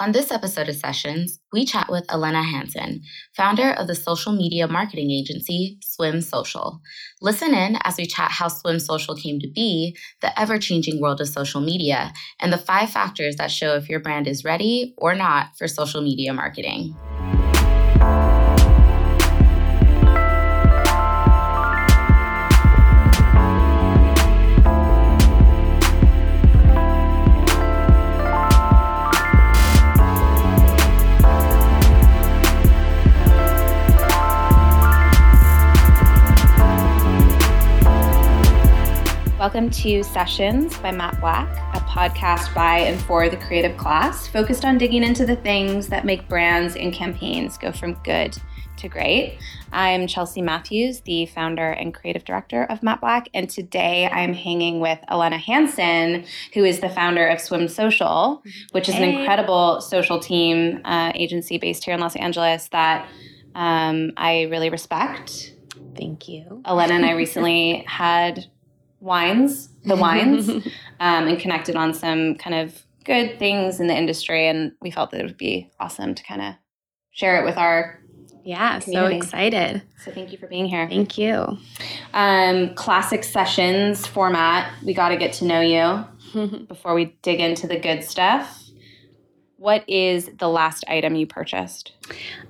[0.00, 3.02] On this episode of Sessions, we chat with Elena Hansen,
[3.36, 6.80] founder of the social media marketing agency Swim Social.
[7.20, 11.20] Listen in as we chat how Swim Social came to be, the ever changing world
[11.20, 15.16] of social media, and the five factors that show if your brand is ready or
[15.16, 16.94] not for social media marketing.
[39.48, 44.62] Welcome to Sessions by Matte Black, a podcast by and for the creative class focused
[44.66, 48.36] on digging into the things that make brands and campaigns go from good
[48.76, 49.38] to great.
[49.72, 54.80] I'm Chelsea Matthews, the founder and creative director of Matte Black, and today I'm hanging
[54.80, 58.42] with Elena Hansen, who is the founder of Swim Social,
[58.72, 63.08] which is an incredible social team uh, agency based here in Los Angeles that
[63.54, 65.54] um, I really respect.
[65.96, 66.60] Thank you.
[66.66, 68.44] Elena and I recently had
[69.00, 70.48] wines, the wines,
[71.00, 74.48] um, and connected on some kind of good things in the industry.
[74.48, 76.54] And we felt that it would be awesome to kind of
[77.10, 78.00] share it with our
[78.44, 79.20] yeah, community.
[79.20, 79.82] so excited.
[80.04, 80.88] So thank you for being here.
[80.88, 81.58] Thank you.
[82.14, 84.72] Um, classic sessions format.
[84.84, 88.67] We got to get to know you before we dig into the good stuff.
[89.58, 91.92] What is the last item you purchased?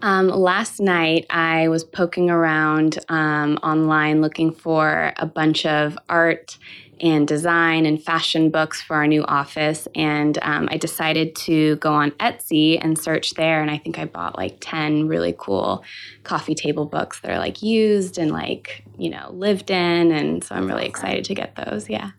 [0.03, 6.59] Um, last night, I was poking around um, online looking for a bunch of art
[7.00, 9.89] and design and fashion books for our new office.
[9.95, 13.62] And um, I decided to go on Etsy and search there.
[13.62, 15.84] And I think I bought like 10 really cool
[16.25, 20.12] coffee table books that are like used and like, you know, lived in.
[20.12, 21.89] And so I'm really excited to get those.
[21.89, 22.11] Yeah.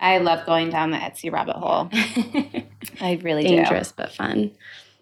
[0.00, 1.88] I love going down the Etsy rabbit hole.
[3.00, 3.94] I really Dangerous, do.
[3.98, 4.52] but fun.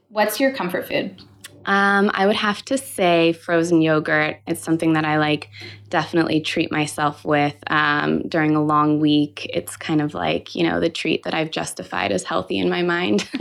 [0.09, 1.23] What's your comfort food?
[1.67, 4.39] Um, I would have to say frozen yogurt.
[4.47, 5.51] It's something that I like
[5.91, 9.49] definitely treat myself with um, during a long week.
[9.53, 12.83] It's kind of like, you know, the treat that I've justified as healthy in my
[12.83, 13.29] mind.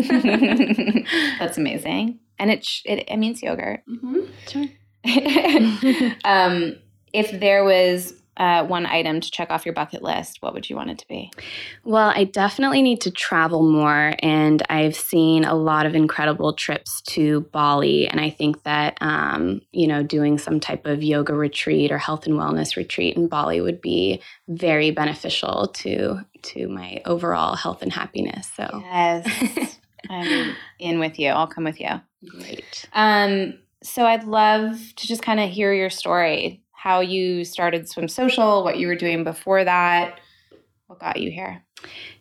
[1.40, 2.20] That's amazing.
[2.38, 3.82] And it, sh- it, it means yogurt.
[3.90, 4.26] mm-hmm.
[4.48, 4.66] Sure.
[6.26, 6.76] um,
[7.14, 10.76] if there was uh, one item to check off your bucket list, what would you
[10.76, 11.32] want it to be?
[11.84, 17.02] Well, I definitely need to travel more, and I've seen a lot of incredible trips
[17.08, 18.08] to Bali.
[18.08, 22.26] And I think that, um, you know, doing some type of yoga retreat or health
[22.28, 27.92] and wellness retreat in Bali would be very beneficial to to my overall health and
[27.92, 28.50] happiness.
[28.56, 29.80] So, Yes.
[30.10, 31.30] I'm in with you.
[31.30, 31.90] I'll come with you.
[32.30, 32.86] great.
[32.94, 38.08] Um, so I'd love to just kind of hear your story, how you started Swim
[38.08, 40.22] Social, what you were doing before that,
[40.86, 41.62] what got you here.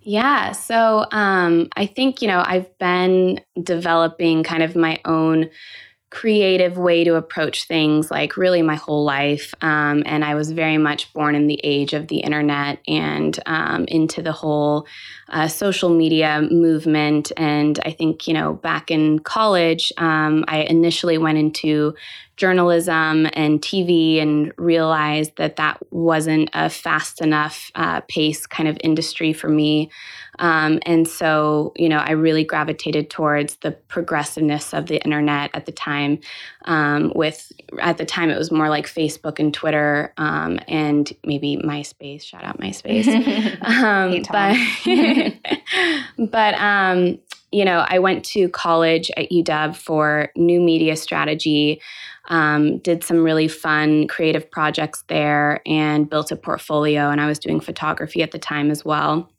[0.03, 0.51] Yeah.
[0.51, 5.51] So um, I think, you know, I've been developing kind of my own
[6.11, 9.55] creative way to approach things like really my whole life.
[9.61, 13.85] Um, and I was very much born in the age of the internet and um,
[13.85, 14.87] into the whole
[15.29, 17.31] uh, social media movement.
[17.37, 21.95] And I think, you know, back in college, um, I initially went into
[22.37, 28.77] journalism and TV and realized that that wasn't a fast enough uh, pace kind of
[28.83, 29.91] industry for me.
[30.39, 35.65] Um, and so, you know, I really gravitated towards the progressiveness of the internet at
[35.65, 36.19] the time.
[36.67, 41.57] Um, with at the time, it was more like Facebook and Twitter, um, and maybe
[41.57, 42.23] MySpace.
[42.23, 43.07] Shout out MySpace.
[43.63, 44.59] um, but
[46.31, 47.19] but um,
[47.57, 51.81] you know, I went to college at UW for new media strategy.
[52.29, 57.09] Um, did some really fun creative projects there and built a portfolio.
[57.09, 59.31] And I was doing photography at the time as well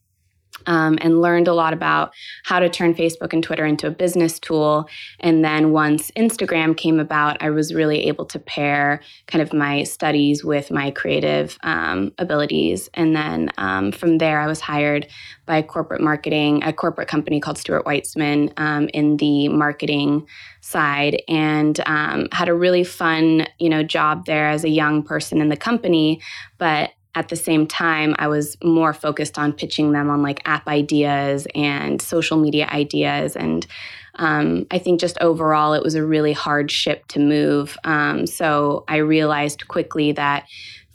[0.66, 2.12] um, and learned a lot about
[2.44, 4.88] how to turn Facebook and Twitter into a business tool.
[5.20, 9.84] And then once Instagram came about, I was really able to pair kind of my
[9.84, 12.88] studies with my creative um, abilities.
[12.94, 15.06] And then um, from there, I was hired
[15.46, 20.26] by corporate marketing, a corporate company called Stuart Weitzman um, in the marketing
[20.60, 25.40] side, and um, had a really fun, you know, job there as a young person
[25.40, 26.20] in the company.
[26.58, 30.68] But at the same time, I was more focused on pitching them on like app
[30.68, 33.34] ideas and social media ideas.
[33.34, 33.66] And
[34.14, 37.76] um, I think just overall, it was a really hard ship to move.
[37.82, 40.46] Um, so I realized quickly that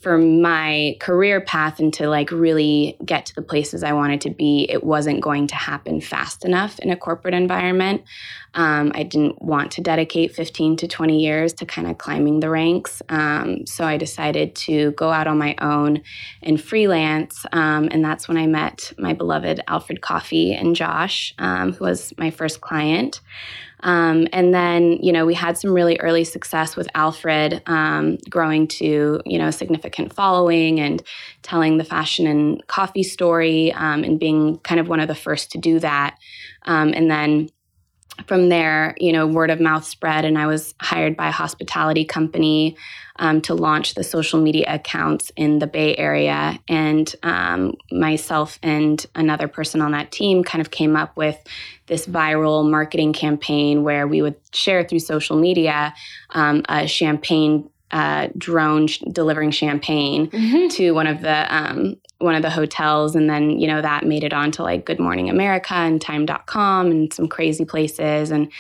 [0.04, 4.30] for my career path and to like really get to the places I wanted to
[4.30, 8.04] be, it wasn't going to happen fast enough in a corporate environment.
[8.54, 12.50] Um, I didn't want to dedicate 15 to 20 years to kind of climbing the
[12.50, 13.02] ranks.
[13.08, 16.02] Um, so I decided to go out on my own
[16.42, 17.46] and freelance.
[17.54, 22.14] Um, and that's when I met my beloved Alfred Coffee and Josh, um, who was
[22.18, 23.22] my first client.
[23.84, 28.68] Um, and then, you know, we had some really early success with Alfred um, growing
[28.70, 31.04] to, you know, a significant following and
[31.42, 35.52] telling the fashion and coffee story um, and being kind of one of the first
[35.52, 36.18] to do that.
[36.64, 37.50] Um, and then
[38.28, 42.06] from there, you know, word of mouth spread, and I was hired by a hospitality
[42.06, 42.78] company
[43.18, 46.60] um, to launch the social media accounts in the Bay Area.
[46.68, 51.38] And um, myself and another person on that team kind of came up with
[51.88, 55.94] this viral marketing campaign where we would share through social media
[56.32, 60.68] um, a champagne uh, drone sh- delivering champagne mm-hmm.
[60.70, 64.24] to one of the um, one of the hotels and then you know that made
[64.24, 68.32] it onto like good morning america and time.com and some crazy places.
[68.32, 68.52] And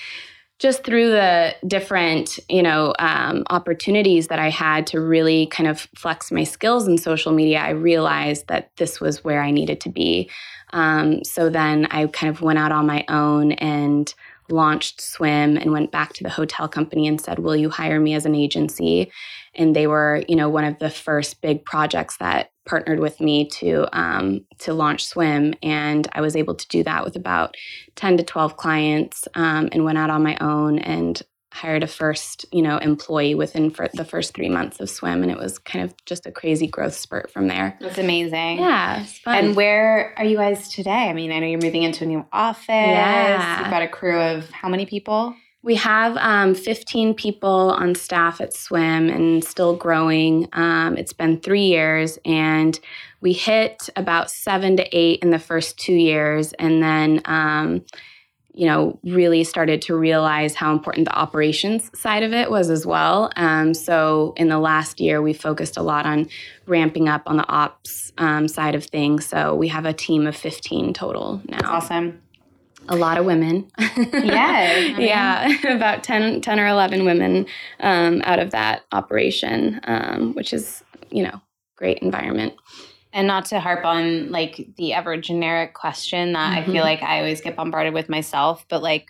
[0.63, 5.87] just through the different you know um, opportunities that i had to really kind of
[5.95, 9.89] flex my skills in social media i realized that this was where i needed to
[9.89, 10.29] be.
[10.71, 14.13] Um, so then i kind of went out on my own and
[14.49, 18.13] launched swim and went back to the hotel company and said will you hire me
[18.13, 19.11] as an agency?
[19.55, 23.47] And they were you know one of the first big projects that partnered with me
[23.47, 27.55] to um, to launch swim and i was able to do that with about
[27.95, 31.21] 10 to 12 clients um, and went out on my own and
[31.53, 35.37] hired a first you know employee within the first three months of swim and it
[35.37, 37.77] was kind of just a crazy growth spurt from there.
[37.79, 38.57] That's amazing.
[38.57, 40.89] Yeah and where are you guys today?
[41.09, 42.69] I mean i know you're moving into a new office.
[42.69, 43.59] Yeah.
[43.59, 48.41] you've got a crew of how many people we have um, 15 people on staff
[48.41, 50.49] at Swim and still growing.
[50.51, 52.77] Um, it's been three years, and
[53.21, 57.85] we hit about seven to eight in the first two years, and then, um,
[58.53, 62.85] you know, really started to realize how important the operations side of it was as
[62.85, 63.31] well.
[63.37, 66.27] Um, so, in the last year, we focused a lot on
[66.67, 69.25] ramping up on the ops um, side of things.
[69.25, 71.57] So, we have a team of 15 total now.
[71.59, 72.22] That's awesome
[72.89, 73.69] a lot of women.
[73.97, 74.97] yeah.
[74.97, 77.45] yeah, about 10, 10, or 11 women
[77.79, 81.41] um, out of that operation, um, which is, you know,
[81.75, 82.53] great environment.
[83.11, 86.61] And not to harp on like the ever generic question that mm-hmm.
[86.61, 86.83] I feel mm-hmm.
[86.83, 89.09] like I always get bombarded with myself, but like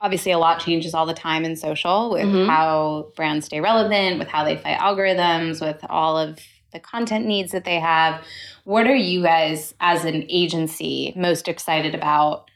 [0.00, 2.48] obviously a lot changes all the time in social with mm-hmm.
[2.48, 6.38] how brands stay relevant, with how they fight algorithms, with all of
[6.72, 8.22] the content needs that they have.
[8.64, 12.50] What are you guys as an agency most excited about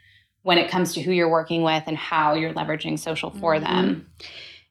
[0.48, 3.64] when it comes to who you're working with and how you're leveraging social for mm-hmm.
[3.64, 4.10] them.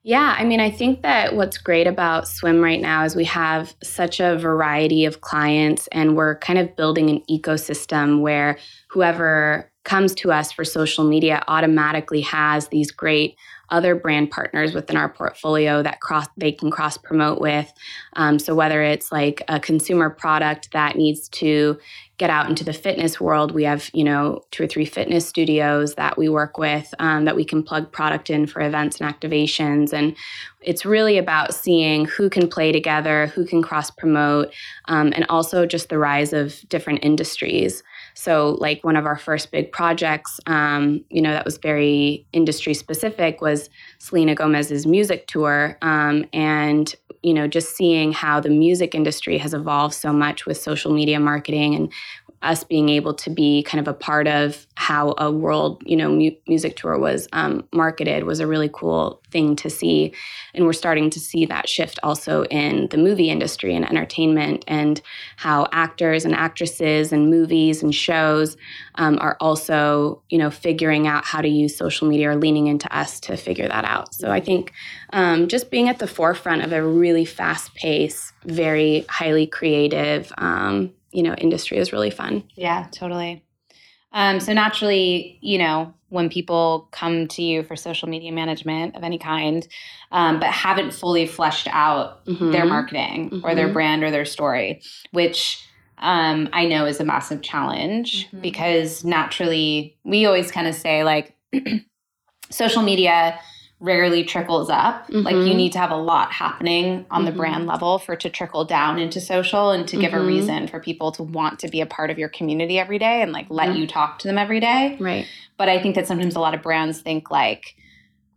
[0.01, 3.75] Yeah, I mean, I think that what's great about Swim right now is we have
[3.83, 8.57] such a variety of clients, and we're kind of building an ecosystem where
[8.89, 13.35] whoever comes to us for social media automatically has these great
[13.69, 17.71] other brand partners within our portfolio that cross they can cross promote with.
[18.13, 21.77] Um, so whether it's like a consumer product that needs to
[22.17, 25.95] get out into the fitness world, we have you know two or three fitness studios
[25.95, 29.93] that we work with um, that we can plug product in for events and activations,
[29.93, 30.15] and
[30.61, 34.53] it's really about seeing who can play together, who can cross promote,
[34.85, 37.83] um, and also just the rise of different industries.
[38.19, 42.73] So, like one of our first big projects, um, you know, that was very industry
[42.73, 43.69] specific was
[43.99, 45.77] Selena Gomez's music tour.
[45.83, 50.57] Um, and, you know, just seeing how the music industry has evolved so much with
[50.57, 51.93] social media marketing and
[52.41, 56.09] us being able to be kind of a part of how a world, you know,
[56.09, 60.13] mu- music tour was um, marketed was a really cool thing to see.
[60.53, 65.01] And we're starting to see that shift also in the movie industry and entertainment and
[65.35, 68.55] how actors and actresses and movies and shows
[68.95, 72.95] um, are also, you know, figuring out how to use social media or leaning into
[72.95, 74.13] us to figure that out.
[74.13, 74.73] So I think
[75.11, 80.93] um, just being at the forefront of a really fast pace, very highly creative, um,
[81.11, 83.43] you know industry is really fun yeah totally
[84.13, 89.03] um, so naturally you know when people come to you for social media management of
[89.03, 89.67] any kind
[90.11, 92.51] um, but haven't fully fleshed out mm-hmm.
[92.51, 93.45] their marketing mm-hmm.
[93.45, 93.73] or their mm-hmm.
[93.73, 95.63] brand or their story which
[95.99, 98.41] um, i know is a massive challenge mm-hmm.
[98.41, 101.35] because naturally we always kind of say like
[102.49, 103.39] social media
[103.79, 105.07] rarely trickles up.
[105.07, 105.21] Mm-hmm.
[105.21, 105.57] Like you mm-hmm.
[105.57, 107.25] need to have a lot happening on mm-hmm.
[107.25, 107.69] the brand mm-hmm.
[107.69, 110.01] level for it to trickle down into social and to mm-hmm.
[110.01, 110.27] give a mm-hmm.
[110.27, 113.31] reason for people to want to be a part of your community every day and
[113.31, 114.97] like let you talk to them every day.
[114.99, 115.27] Right.
[115.57, 117.75] But I think that sometimes a lot of brands think like,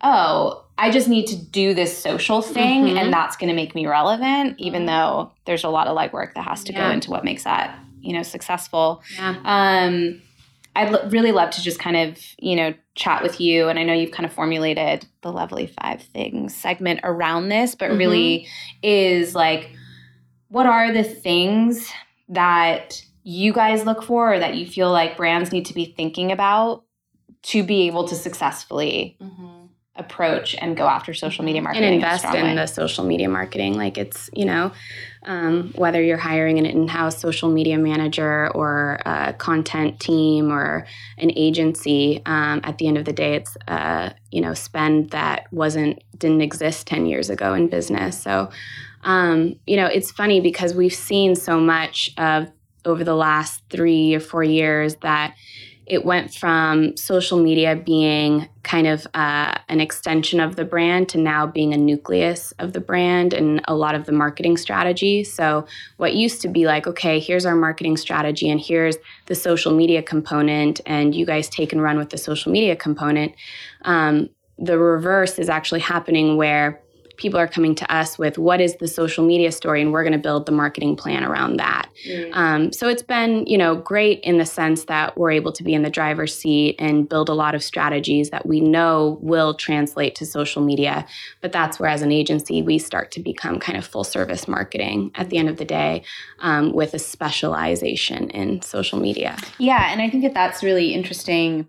[0.03, 3.87] oh, I just need to do this social thing and that's going to make me
[3.87, 6.89] relevant, even though there's a lot of legwork that has to yeah.
[6.89, 9.03] go into what makes that, you know, successful.
[9.15, 9.37] Yeah.
[9.45, 10.23] Um,
[10.77, 13.69] I'd l- really love to just kind of, you know, chat with you.
[13.69, 17.89] And I know you've kind of formulated the Lovely Five Things segment around this, but
[17.89, 17.99] mm-hmm.
[17.99, 18.49] really
[18.83, 19.71] is like,
[20.49, 21.91] what are the things
[22.29, 26.31] that you guys look for or that you feel like brands need to be thinking
[26.31, 26.85] about
[27.43, 29.67] to be able to successfully mm-hmm.
[29.97, 33.77] approach and go after social media marketing and invest in the social media marketing.
[33.77, 33.77] Like in the social media marketing.
[33.77, 34.73] Like it's, you know,
[35.25, 40.87] um, whether you're hiring an in house social media manager or a content team or
[41.19, 45.47] an agency, um, at the end of the day, it's, uh, you know, spend that
[45.53, 48.21] wasn't, didn't exist 10 years ago in business.
[48.21, 48.51] So,
[49.03, 52.51] um, you know, it's funny because we've seen so much of
[52.85, 55.35] over the last three or four years that
[55.91, 61.19] it went from social media being kind of uh, an extension of the brand to
[61.19, 65.25] now being a nucleus of the brand and a lot of the marketing strategy.
[65.25, 65.67] So,
[65.97, 70.01] what used to be like, okay, here's our marketing strategy and here's the social media
[70.01, 73.35] component, and you guys take and run with the social media component.
[73.83, 76.81] Um, the reverse is actually happening where
[77.21, 79.83] people are coming to us with what is the social media story?
[79.83, 81.89] And we're going to build the marketing plan around that.
[82.09, 82.31] Mm.
[82.35, 85.75] um, so it's been you know great in the sense that we're able to be
[85.75, 90.15] in the driver's seat and build a lot of strategies that we know will translate
[90.15, 91.07] to social media.
[91.43, 95.11] But that's where as an agency we start to become kind of full service marketing
[95.17, 96.05] at the end of the day
[96.39, 99.37] um, with a specialization in social media.
[99.59, 101.69] Yeah and i think that that's really interesting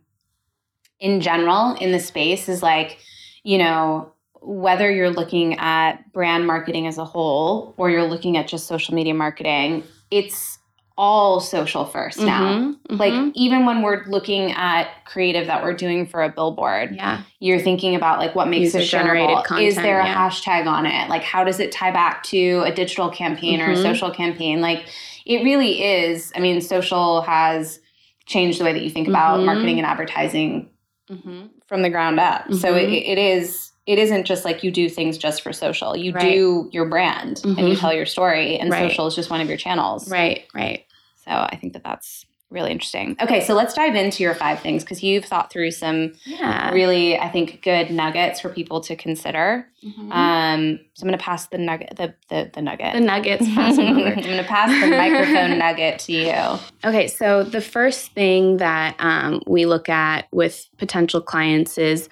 [1.00, 2.98] in general in the space is like
[3.44, 4.11] you know
[4.42, 8.96] whether you're looking at brand marketing as a whole or you're looking at just social
[8.96, 10.58] media marketing, it's
[10.98, 12.52] all social 1st mm-hmm, now.
[12.54, 12.96] Mm-hmm.
[12.98, 17.60] Like even when we're looking at creative that we're doing for a billboard, yeah, you're
[17.60, 19.68] thinking about like what makes User it generated content.
[19.68, 20.30] Is there a yeah.
[20.30, 21.10] hashtag on it?
[21.10, 23.70] Like how does it tie back to a digital campaign mm-hmm.
[23.70, 23.84] or a mm-hmm.
[23.84, 24.62] social campaign?
[24.62, 24.88] Like
[25.26, 26.32] it really is.
[26.36, 27.80] I mean, social has
[28.26, 29.46] changed the way that you think about mm-hmm.
[29.46, 30.70] marketing and advertising
[31.10, 31.48] mm-hmm.
[31.68, 32.52] from the ground up.
[32.54, 35.96] So it, it is it isn't just like you do things just for social.
[35.96, 36.22] You right.
[36.22, 37.50] do your brand mm-hmm.
[37.50, 37.80] and you mm-hmm.
[37.80, 38.90] tell your story, and right.
[38.90, 40.10] social is just one of your channels.
[40.10, 40.86] Right, right.
[41.26, 43.16] So I think that that's really interesting.
[43.22, 46.72] Okay, so let's dive into your five things because you've thought through some yeah.
[46.72, 49.68] really, I think, good nuggets for people to consider.
[49.84, 50.12] Mm-hmm.
[50.12, 53.46] Um, so I'm going to pass the nugget, the the, the nugget, the nuggets.
[53.58, 56.60] I'm going to pass the microphone nugget to you.
[56.88, 62.10] Okay, so the first thing that um, we look at with potential clients is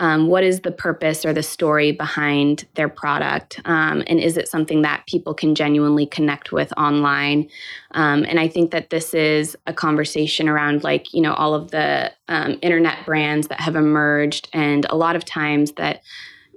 [0.00, 4.48] um, what is the purpose or the story behind their product um, and is it
[4.48, 7.48] something that people can genuinely connect with online
[7.92, 11.70] um, and i think that this is a conversation around like you know all of
[11.70, 16.02] the um, internet brands that have emerged and a lot of times that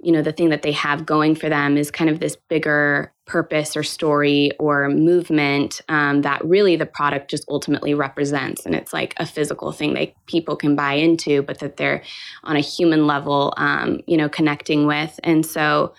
[0.04, 3.12] you know the thing that they have going for them is kind of this bigger
[3.26, 8.66] purpose or story or movement um, that really the product just ultimately represents.
[8.66, 12.02] And it's like a physical thing that people can buy into but that they're
[12.42, 15.18] on a human level um, you know connecting with.
[15.24, 15.94] And so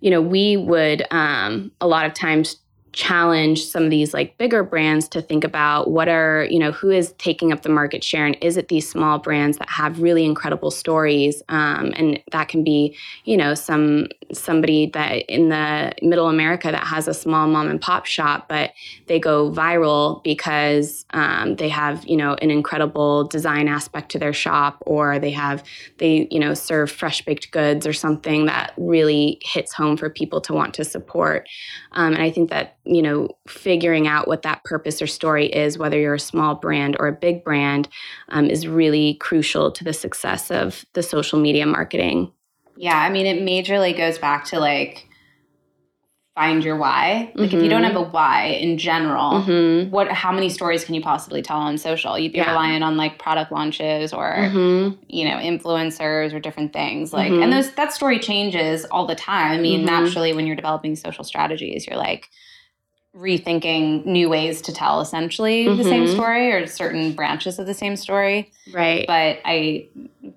[0.00, 2.56] you know we would um, a lot of times
[2.94, 6.90] challenge some of these like bigger brands to think about what are you know who
[6.90, 10.24] is taking up the market share and is it these small brands that have really
[10.24, 16.28] incredible stories um, and that can be you know some somebody that in the middle
[16.28, 18.72] america that has a small mom and pop shop but
[19.06, 24.32] they go viral because um, they have you know an incredible design aspect to their
[24.32, 25.62] shop or they have
[25.98, 30.40] they you know serve fresh baked goods or something that really hits home for people
[30.40, 31.48] to want to support.
[31.92, 35.78] Um, and i think that you know, figuring out what that purpose or story is,
[35.78, 37.88] whether you're a small brand or a big brand,
[38.28, 42.30] um, is really crucial to the success of the social media marketing.
[42.76, 45.08] Yeah, I mean, it majorly goes back to like
[46.34, 47.32] find your why.
[47.34, 47.56] Like mm-hmm.
[47.56, 47.96] if you don't mm-hmm.
[47.96, 49.90] have a why in general, mm-hmm.
[49.90, 52.18] what how many stories can you possibly tell on social?
[52.18, 52.50] You'd be yeah.
[52.50, 55.00] relying on like product launches or mm-hmm.
[55.08, 57.12] you know, influencers or different things.
[57.12, 57.50] Like and mm-hmm.
[57.50, 59.52] those that story changes all the time.
[59.52, 59.86] I mean, mm-hmm.
[59.86, 62.28] naturally when you're developing social strategies, you're like
[63.16, 65.78] rethinking new ways to tell essentially mm-hmm.
[65.78, 66.14] the same mm-hmm.
[66.14, 68.50] story or certain branches of the same story.
[68.72, 69.06] Right.
[69.06, 69.86] But I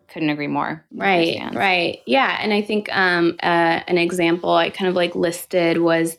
[0.09, 0.83] couldn't agree more.
[0.93, 1.39] Right.
[1.53, 2.01] Right.
[2.05, 2.37] Yeah.
[2.39, 6.17] And I think um, uh, an example I kind of like listed was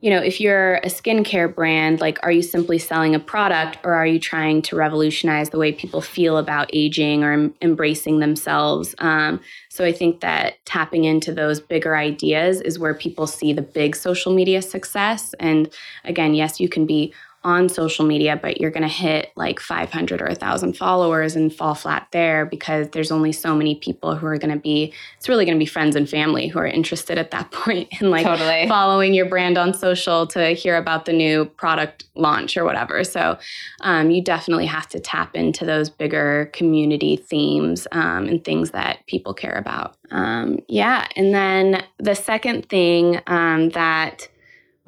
[0.00, 3.94] you know, if you're a skincare brand, like, are you simply selling a product or
[3.94, 8.94] are you trying to revolutionize the way people feel about aging or em- embracing themselves?
[8.98, 13.62] Um, so I think that tapping into those bigger ideas is where people see the
[13.62, 15.34] big social media success.
[15.40, 15.68] And
[16.04, 17.12] again, yes, you can be
[17.48, 21.74] on social media, but you're going to hit like 500 or 1,000 followers and fall
[21.74, 25.46] flat there because there's only so many people who are going to be, it's really
[25.46, 28.68] going to be friends and family who are interested at that point in like totally.
[28.68, 33.02] following your brand on social to hear about the new product launch or whatever.
[33.02, 33.38] So
[33.80, 39.06] um, you definitely have to tap into those bigger community themes um, and things that
[39.06, 39.96] people care about.
[40.10, 41.08] Um, yeah.
[41.16, 44.28] And then the second thing um, that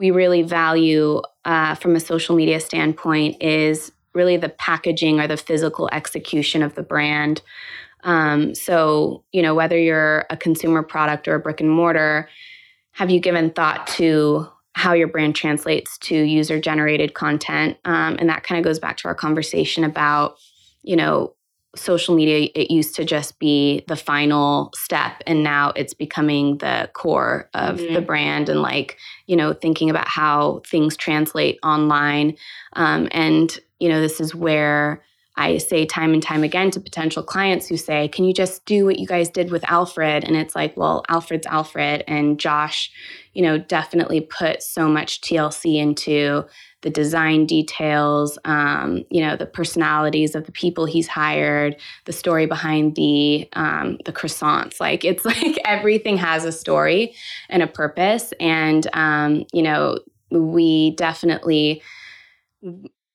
[0.00, 5.36] we really value uh, from a social media standpoint is really the packaging or the
[5.36, 7.42] physical execution of the brand.
[8.02, 12.30] Um, so, you know, whether you're a consumer product or a brick and mortar,
[12.92, 17.76] have you given thought to how your brand translates to user generated content?
[17.84, 20.38] Um, and that kind of goes back to our conversation about,
[20.82, 21.34] you know,
[21.76, 22.48] social media.
[22.54, 27.78] It used to just be the final step, and now it's becoming the core of
[27.78, 27.94] mm-hmm.
[27.94, 28.96] the brand and like,
[29.26, 32.36] you know, thinking about how things translate online.
[32.74, 35.02] Um, and, you know, this is where
[35.36, 38.84] I say time and time again to potential clients who say, Can you just do
[38.84, 40.24] what you guys did with Alfred?
[40.24, 42.04] And it's like, Well, Alfred's Alfred.
[42.06, 42.90] And Josh,
[43.32, 46.44] you know, definitely put so much TLC into
[46.82, 52.46] the design details, um, you know, the personalities of the people he's hired, the story
[52.46, 54.80] behind the um, the croissants.
[54.80, 57.14] Like it's like everything has a story
[57.48, 58.32] and a purpose.
[58.40, 59.98] And um, you know,
[60.30, 61.82] we definitely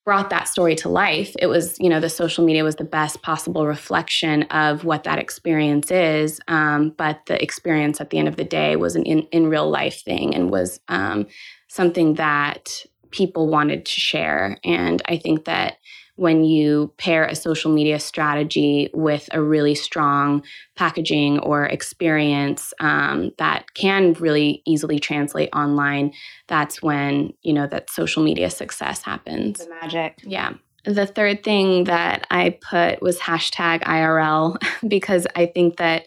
[0.06, 3.22] brought that story to life it was you know the social media was the best
[3.24, 8.36] possible reflection of what that experience is um, but the experience at the end of
[8.36, 11.26] the day was an in, in real life thing and was um,
[11.68, 14.58] something that people wanted to share.
[14.64, 15.78] And i think that
[16.15, 20.43] when you pair a social media strategy with a really strong
[20.75, 26.12] packaging or experience um, that can really easily translate online
[26.48, 29.60] that's when you know that social media success happens.
[29.60, 30.19] The magic.
[30.24, 30.53] Yeah.
[30.86, 34.57] The third thing that I put was hashtag IRL
[34.88, 36.05] because I think that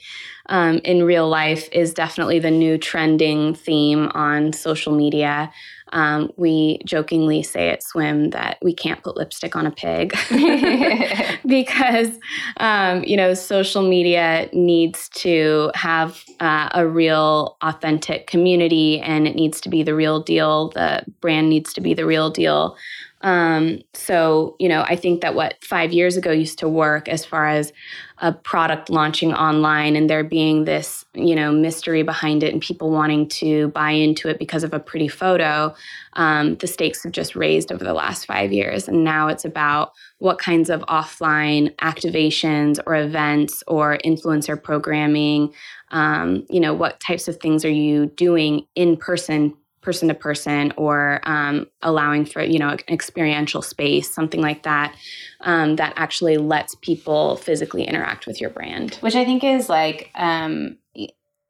[0.48, 5.52] um, in real life is definitely the new trending theme on social media.
[5.92, 10.14] Um, we jokingly say at Swim that we can't put lipstick on a pig
[11.46, 12.10] because,
[12.58, 19.34] um, you know, social media needs to have uh, a real, authentic community and it
[19.34, 20.70] needs to be the real deal.
[20.70, 22.76] The brand needs to be the real deal.
[23.22, 27.24] Um, so, you know, I think that what five years ago used to work as
[27.24, 27.72] far as
[28.20, 32.90] a product launching online and there being this, you know, mystery behind it and people
[32.90, 35.74] wanting to buy into it because of a pretty photo,
[36.14, 38.88] um, the stakes have just raised over the last five years.
[38.88, 45.54] And now it's about what kinds of offline activations or events or influencer programming,
[45.90, 50.72] um, you know, what types of things are you doing in person person to person
[50.76, 54.94] or um, allowing for you know an experiential space something like that
[55.42, 60.10] um, that actually lets people physically interact with your brand which i think is like
[60.16, 60.76] um,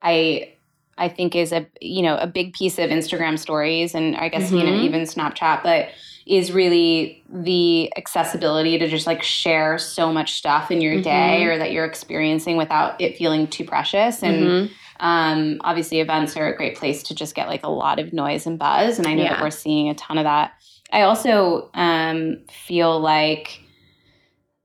[0.02, 0.52] i
[0.98, 4.46] i think is a you know a big piece of instagram stories and i guess
[4.46, 4.58] mm-hmm.
[4.58, 4.84] you know mm-hmm.
[4.84, 5.88] even snapchat but
[6.26, 11.02] is really the accessibility to just like share so much stuff in your mm-hmm.
[11.02, 16.36] day or that you're experiencing without it feeling too precious and mm-hmm um, obviously, events
[16.36, 18.98] are a great place to just get like a lot of noise and buzz.
[18.98, 19.34] And I know yeah.
[19.34, 20.52] that we're seeing a ton of that.
[20.92, 23.60] I also um, feel like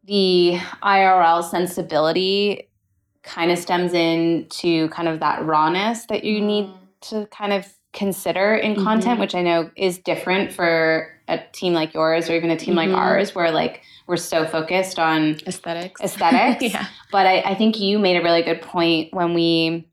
[0.06, 2.70] the IRL sensibility
[3.24, 6.78] kind of stems into kind of that rawness that you need mm.
[7.02, 8.84] to kind of consider in mm-hmm.
[8.84, 12.76] content, which I know is different for a team like yours or even a team
[12.76, 12.92] mm-hmm.
[12.92, 16.02] like ours, where like we're so focused on aesthetics.
[16.04, 16.74] Aesthetics.
[16.74, 16.88] yeah.
[17.12, 19.88] But I, I think you made a really good point when we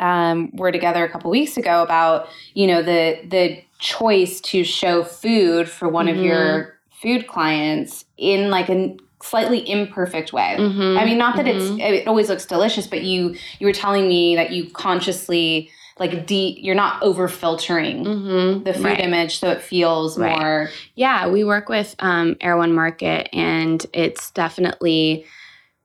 [0.00, 5.04] um, were together a couple weeks ago about you know the the choice to show
[5.04, 6.18] food for one mm-hmm.
[6.18, 10.56] of your food clients in like a slightly imperfect way.
[10.58, 10.98] Mm-hmm.
[10.98, 11.80] I mean, not that mm-hmm.
[11.80, 16.26] it's it always looks delicious, but you you were telling me that you consciously like
[16.26, 18.62] de you're not over filtering mm-hmm.
[18.64, 19.00] the food right.
[19.00, 20.38] image so it feels right.
[20.38, 25.26] more yeah we work with um, Erewhon Market and it's definitely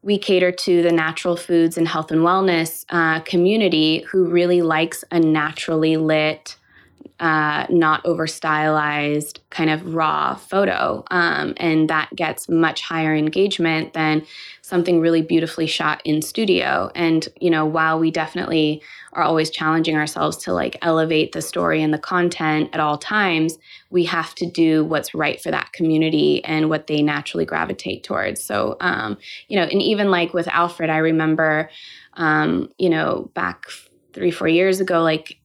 [0.04, 5.04] we cater to the natural foods and health and wellness uh, community who really likes
[5.12, 6.58] a naturally lit,
[7.22, 11.06] uh, not over stylized kind of raw photo.
[11.10, 14.26] Um, and that gets much higher engagement than
[14.64, 16.90] something really beautifully shot in studio.
[16.96, 21.84] And, you know, while we definitely are always challenging ourselves to like elevate the story
[21.84, 23.58] and the content at all times,
[23.90, 28.42] we have to do what's right for that community and what they naturally gravitate towards.
[28.42, 29.18] So, um,
[29.50, 31.70] you know, and even like with Alfred, I remember,
[32.14, 33.66] um, you know, back
[34.14, 35.40] three, four years ago, like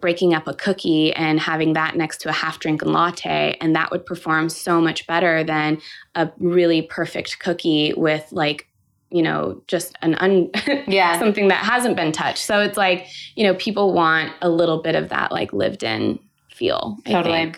[0.00, 3.90] breaking up a cookie and having that next to a half drinking latte and that
[3.90, 5.78] would perform so much better than
[6.14, 8.68] a really perfect cookie with like
[9.10, 10.50] you know just an un
[10.86, 11.18] yeah.
[11.18, 12.44] something that hasn't been touched.
[12.44, 16.18] So it's like you know people want a little bit of that like lived in
[16.50, 17.34] feel totally.
[17.34, 17.54] I,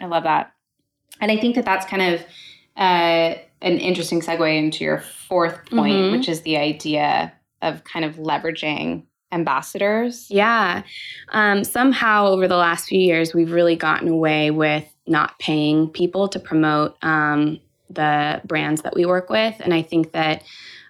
[0.00, 0.52] I love that.
[1.20, 2.20] And i think that that's kind of
[2.76, 6.16] uh, an interesting segue into your fourth point mm-hmm.
[6.16, 10.30] which is the idea of kind of leveraging ambassadors?
[10.30, 10.82] Yeah.
[11.30, 16.28] Um, somehow over the last few years we've really gotten away with not paying people
[16.28, 19.54] to promote um, the brands that we work with.
[19.60, 20.42] And i think that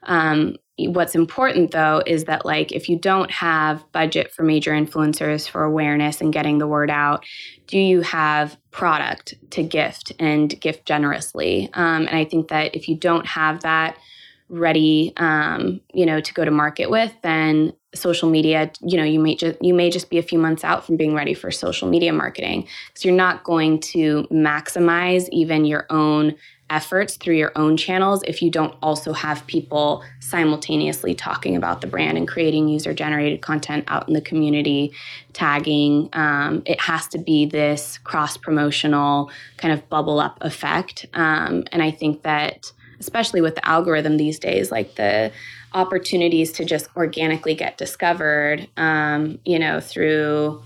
[0.05, 5.49] um, what's important though is that like if you don't have budget for major influencers
[5.49, 7.25] for awareness and getting the word out
[7.67, 11.69] do you have product to gift and gift generously?
[11.75, 13.97] Um, and i think that if you don't have that
[14.49, 19.19] ready um, you know to go to market with then social media you know you
[19.19, 21.89] may just you may just be a few months out from being ready for social
[21.89, 26.35] media marketing because you're not going to maximize even your own
[26.71, 31.87] efforts through your own channels if you don't also have people simultaneously talking about the
[31.87, 34.93] brand and creating user generated content out in the community,
[35.33, 36.09] tagging.
[36.13, 41.07] Um, it has to be this cross promotional kind of bubble up effect.
[41.13, 45.33] Um, and I think that, especially with the algorithm these days, like the
[45.73, 50.63] opportunities to just organically get discovered, um, you know, through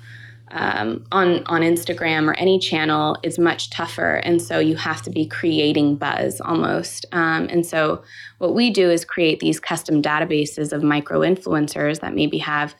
[0.50, 5.10] um, on on Instagram or any channel is much tougher, and so you have to
[5.10, 7.06] be creating buzz almost.
[7.12, 8.02] Um, and so
[8.38, 12.74] what we do is create these custom databases of micro influencers that maybe have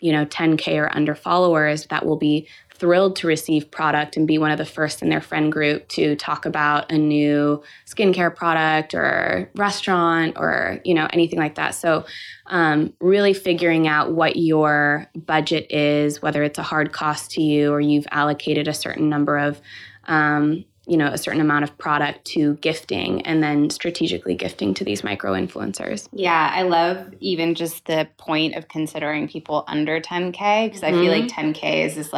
[0.00, 2.46] you know 10k or under followers that will be
[2.78, 6.16] thrilled to receive product and be one of the first in their friend group to
[6.16, 12.04] talk about a new skincare product or restaurant or you know anything like that so
[12.46, 17.72] um, really figuring out what your budget is whether it's a hard cost to you
[17.72, 19.60] or you've allocated a certain number of
[20.04, 24.84] um, you know a certain amount of product to gifting and then strategically gifting to
[24.84, 30.66] these micro influencers yeah i love even just the point of considering people under 10k
[30.66, 30.94] because mm-hmm.
[30.94, 31.86] i feel like 10k mm-hmm.
[31.86, 32.12] is this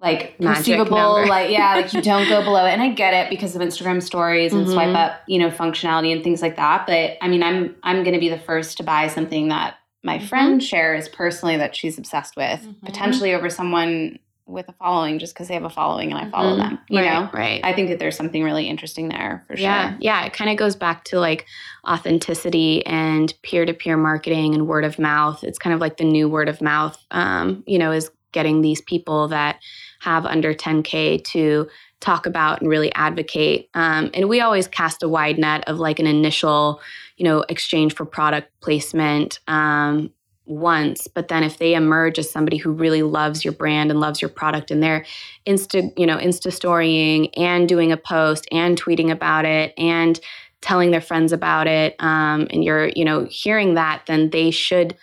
[0.00, 3.30] like like perceivable like yeah like you don't go below it and i get it
[3.30, 4.72] because of instagram stories and mm-hmm.
[4.72, 8.14] swipe up you know functionality and things like that but i mean i'm i'm going
[8.14, 10.26] to be the first to buy something that my mm-hmm.
[10.26, 12.86] friend shares personally that she's obsessed with mm-hmm.
[12.86, 16.52] potentially over someone with a following just because they have a following and I follow
[16.52, 16.70] mm-hmm.
[16.70, 16.78] them.
[16.88, 17.30] You right, know?
[17.32, 17.60] Right.
[17.62, 19.98] I think that there's something really interesting there for yeah, sure.
[20.00, 20.24] Yeah.
[20.24, 21.46] It kind of goes back to like
[21.86, 25.44] authenticity and peer to peer marketing and word of mouth.
[25.44, 28.80] It's kind of like the new word of mouth, um, you know, is getting these
[28.80, 29.60] people that
[30.00, 31.68] have under 10K to
[32.00, 33.68] talk about and really advocate.
[33.74, 36.80] Um, and we always cast a wide net of like an initial,
[37.16, 40.10] you know, exchange for product placement um,
[40.46, 44.22] once, but then if they emerge as somebody who really loves your brand and loves
[44.22, 45.04] your product and they're
[45.46, 50.20] insta, you know, insta storying and doing a post and tweeting about it and
[50.60, 54.96] telling their friends about it, um, and you're, you know, hearing that, then they should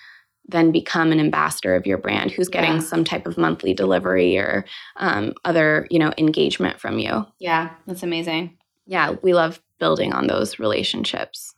[0.48, 2.80] then become an ambassador of your brand who's getting yeah.
[2.80, 4.66] some type of monthly delivery or
[4.98, 7.26] um, other you know engagement from you.
[7.40, 8.58] Yeah that's amazing.
[8.86, 11.56] Yeah we love building on those relationships.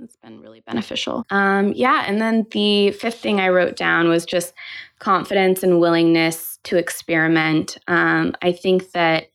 [0.00, 1.24] It's been really beneficial.
[1.30, 4.54] Um, yeah and then the fifth thing i wrote down was just
[4.98, 7.78] confidence and willingness to experiment.
[7.88, 9.29] Um, i think that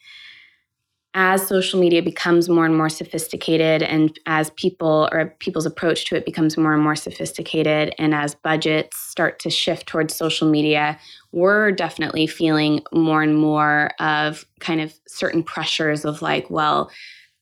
[1.15, 6.15] as social media becomes more and more sophisticated and as people or people's approach to
[6.15, 10.99] it becomes more and more sophisticated and as budgets start to shift towards social media
[11.31, 16.91] we're definitely feeling more and more of kind of certain pressures of like well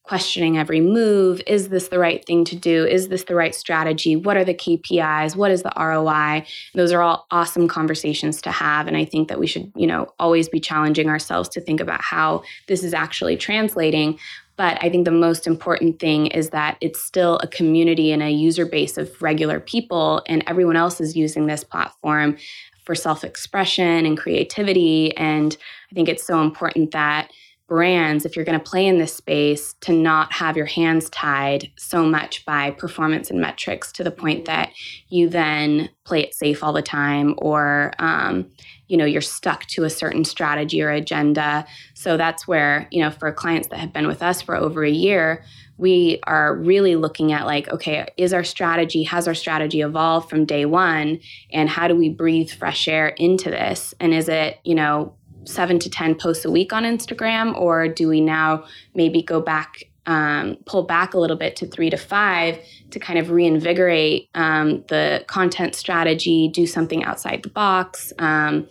[0.03, 1.41] questioning every move.
[1.47, 2.85] Is this the right thing to do?
[2.85, 4.15] Is this the right strategy?
[4.15, 5.35] What are the KPIs?
[5.35, 6.45] What is the ROI?
[6.73, 8.87] Those are all awesome conversations to have.
[8.87, 12.01] And I think that we should, you know, always be challenging ourselves to think about
[12.01, 14.19] how this is actually translating.
[14.55, 18.29] But I think the most important thing is that it's still a community and a
[18.29, 22.37] user base of regular people, and everyone else is using this platform
[22.85, 25.15] for self expression and creativity.
[25.17, 25.55] And
[25.91, 27.31] I think it's so important that
[27.73, 31.71] brands, if you're going to play in this space, to not have your hands tied
[31.75, 34.69] so much by performance and metrics to the point that
[35.09, 38.47] you then play it safe all the time or um,
[38.89, 41.65] you know you're stuck to a certain strategy or agenda.
[41.95, 44.91] So that's where you know for clients that have been with us for over a
[44.91, 45.43] year
[45.77, 50.45] we are really looking at like okay is our strategy has our strategy evolved from
[50.45, 51.19] day one?
[51.51, 53.95] And how do we breathe fresh air into this?
[53.99, 57.55] And is it you know seven to 10 posts a week on Instagram?
[57.57, 61.89] Or do we now maybe go back, um, pull back a little bit to three
[61.89, 62.59] to five
[62.91, 68.13] to kind of reinvigorate um, the content strategy, do something outside the box?
[68.19, 68.67] Um,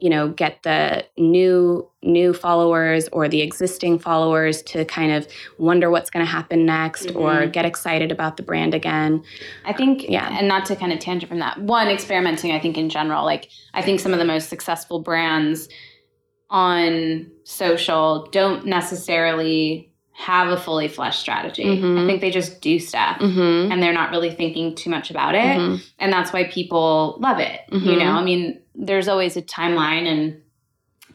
[0.00, 5.28] you know get the new new followers or the existing followers to kind of
[5.58, 7.18] wonder what's going to happen next mm-hmm.
[7.18, 9.22] or get excited about the brand again
[9.66, 12.76] i think yeah and not to kind of tangent from that one experimenting i think
[12.76, 15.68] in general like i think some of the most successful brands
[16.50, 21.64] on social don't necessarily have a fully fleshed strategy.
[21.64, 21.98] Mm-hmm.
[21.98, 23.72] I think they just do stuff mm-hmm.
[23.72, 25.40] and they're not really thinking too much about it.
[25.40, 25.76] Mm-hmm.
[25.98, 27.60] And that's why people love it.
[27.70, 27.98] You mm-hmm.
[27.98, 30.42] know, I mean, there's always a timeline and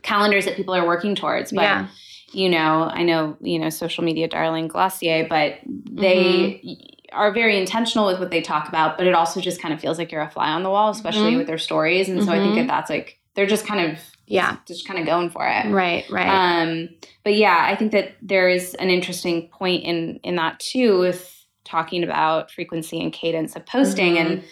[0.01, 1.51] calendars that people are working towards.
[1.51, 1.87] But, yeah.
[2.31, 5.59] you know, I know, you know, social media darling Glossier, but
[5.91, 6.79] they,
[7.11, 9.97] are very intentional with what they talk about, but it also just kind of feels
[9.97, 11.37] like you're a fly on the wall, especially Mhm.
[11.37, 12.09] with their stories.
[12.09, 14.57] And so I think that that's like they're just kind of Yeah.
[14.67, 15.69] just kind of going for it.
[15.71, 16.27] Right, right.
[16.63, 16.89] Um,
[17.23, 21.31] but yeah, I think that there is an interesting point in in that too, with
[21.63, 24.15] talking about frequency and cadence of posting.
[24.15, 24.19] Mhm.
[24.21, 24.43] And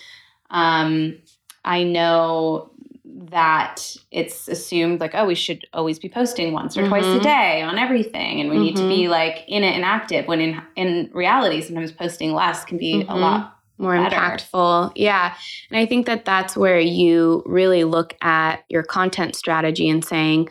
[0.50, 1.18] um,
[1.66, 2.72] I know
[3.06, 7.62] that it's assumed like, oh, we should always be posting once or twice a day
[7.62, 8.90] on everything, and we need to Mm-hmm.
[8.90, 10.28] be like in it and active.
[10.28, 13.20] When in in reality, sometimes posting less can be a Mhm.
[13.20, 13.53] lot.
[13.78, 14.16] More better.
[14.16, 14.94] impactful.
[14.96, 15.36] Yeah.
[15.70, 20.50] And I think that that's where you really look at your content strategy and saying,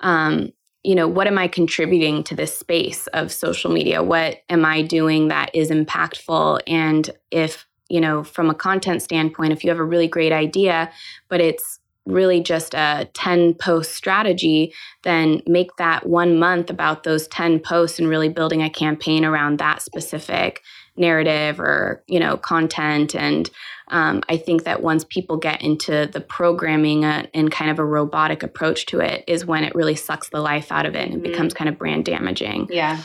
[0.00, 4.02] um, you know, what am I contributing to this space of social media?
[4.02, 6.60] What am I doing that is impactful?
[6.66, 10.92] And if, you know, from a content standpoint, if you have a really great idea,
[11.28, 17.26] but it's really just a 10 post strategy, then make that one month about those
[17.28, 20.62] 10 posts and really building a campaign around that specific
[20.96, 23.50] narrative or you know content and
[23.88, 27.84] um, i think that once people get into the programming uh, and kind of a
[27.84, 31.20] robotic approach to it is when it really sucks the life out of it and
[31.20, 31.24] Mhm.
[31.24, 33.00] becomes kind of brand damaging Yeah,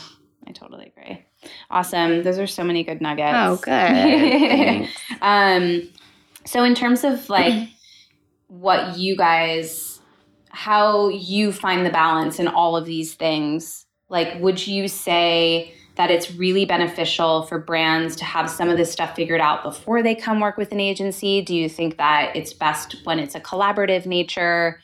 [0.46, 1.24] I totally agree.
[1.70, 2.22] Awesome.
[2.22, 3.36] Those are so many good nuggets.
[3.36, 4.88] oh good
[5.22, 5.88] um,
[6.44, 7.68] so in terms of like
[8.48, 10.00] what you guys,
[10.48, 16.10] how you find the balance in all of these things, like would you say that
[16.10, 20.14] it's really beneficial for brands to have some of this stuff figured out before they
[20.14, 21.42] come work with an agency?
[21.42, 24.80] Do you think that it's best when it's a collaborative nature?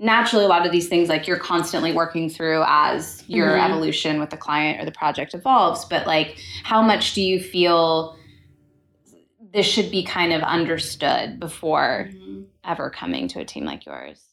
[0.00, 3.66] Naturally, a lot of these things like you're constantly working through as your Mhm.
[3.66, 5.84] evolution with the client or the project evolves.
[5.84, 8.16] But like, how much do you feel
[9.52, 12.10] this should be kind of understood before
[12.64, 14.24] ever coming to a team like yours?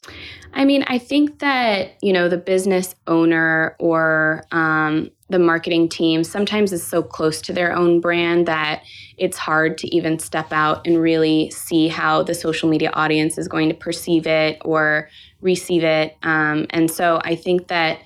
[0.54, 6.24] I mean, I think that, you know, the business owner or um, the marketing team
[6.24, 8.84] sometimes is so close to their own brand that
[9.18, 13.48] it's hard to even step out and really see how the social media audience is
[13.48, 15.10] going to perceive it or
[15.42, 16.16] receive it.
[16.22, 18.00] Um, and so I think that,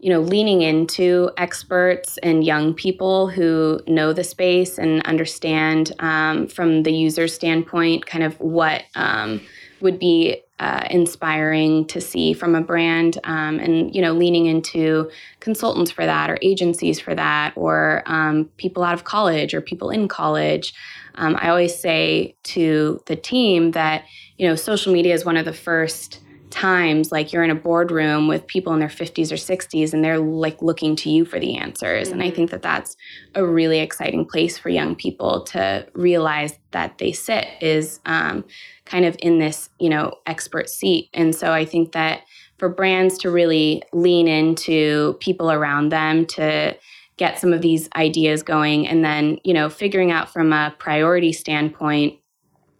[0.00, 6.46] you know, leaning into experts and young people who know the space and understand um,
[6.46, 9.40] from the user standpoint kind of what um,
[9.80, 15.10] would be uh, inspiring to see from a brand um, and you know leaning into
[15.40, 19.90] consultants for that or agencies for that or um, people out of college or people
[19.90, 20.74] in college.
[21.16, 24.04] Um, i always say to the team that
[24.36, 26.20] you know social media is one of the first
[26.50, 30.18] times like you're in a boardroom with people in their 50s or 60s and they're
[30.18, 32.34] like looking to you for the answers and i Mhm.
[32.34, 32.96] think that that's
[33.34, 38.44] a really exciting place for young people to realize that they sit is um,
[38.84, 42.22] kind of in this you know expert seat and so i think that
[42.58, 46.76] for brands to really lean into people around them to
[47.16, 51.32] get some of these ideas going and then you know figuring out from a priority
[51.32, 52.18] standpoint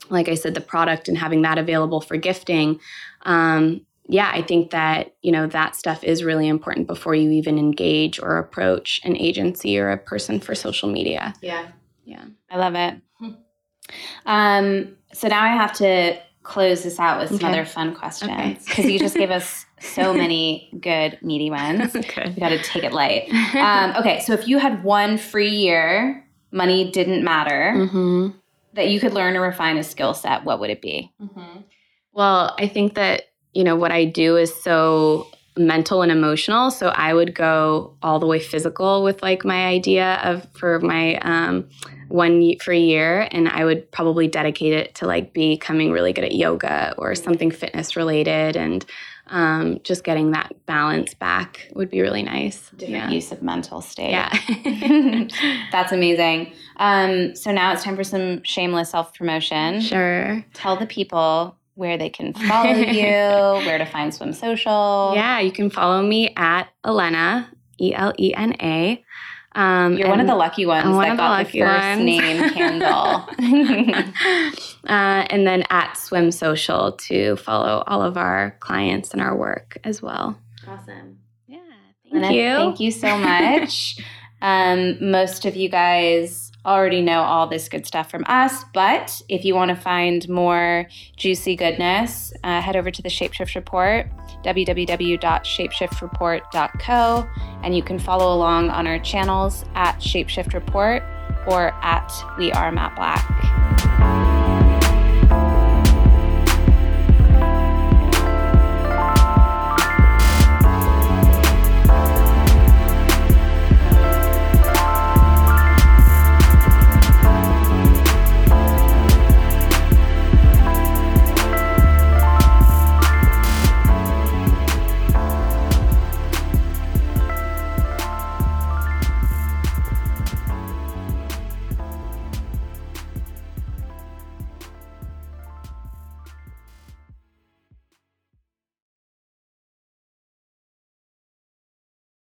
[0.09, 2.81] like i said the product and having that available for gifting
[3.23, 7.59] um, yeah i think that you know that stuff is really important before you even
[7.59, 11.69] engage or approach an agency or a person for social media Yeah.
[12.05, 13.01] yeah I love it.
[14.27, 17.47] Um, so now I have to close this out with some Okay.
[17.49, 18.57] other fun questions Okay.
[18.67, 21.95] because you just gave us so many good meaty ones.
[21.95, 23.31] We good got to take it light.
[23.55, 28.29] Um, okay, so if you had one free year, money didn't matter, hmm
[28.75, 31.13] that you could learn or refine a skill set, what would it be?
[32.13, 36.71] Well, I think that, you know, what I do is so mental and emotional.
[36.71, 41.17] So I would go all the way physical with like my idea of for my
[41.19, 41.69] um,
[42.09, 43.29] one for a year.
[43.31, 47.51] And I would probably dedicate it to like becoming really good at yoga or something
[47.51, 48.85] fitness related and
[49.31, 52.69] um, just getting that balance back would be really nice.
[52.71, 53.11] Different yeah.
[53.11, 54.11] use of mental state.
[54.11, 55.29] Yeah.
[55.73, 56.53] That's amazing.
[56.79, 59.81] Um, so now it's time for some shameless self promotion.
[59.81, 60.45] sure.
[60.53, 63.03] Tell the people where they can follow you,
[63.67, 65.13] where to find Swim Social.
[65.15, 69.03] Yeah, you can follow me at Elena, E L E N A.
[69.53, 72.05] Um, You're one of the lucky ones one that of got the, lucky first ones.
[72.05, 73.27] name handle.
[74.87, 79.79] uh, and then at Swim Social to follow all of our clients and our work
[79.83, 80.39] as well.
[80.69, 81.19] awesome.
[81.49, 81.59] Yeah,
[82.13, 82.57] thank Lena, you.
[82.57, 83.99] Thank you so much.
[84.43, 89.45] um, most of you guys already know all this good stuff from us, but if
[89.45, 94.07] you want to find more juicy goodness, uh, head over to the Shapeshift Report,
[94.45, 97.29] www.shapeshiftreport.co,
[97.63, 101.03] and you can follow along on our channels at Shapeshift Report
[101.47, 103.80] or at We Are Matte Black.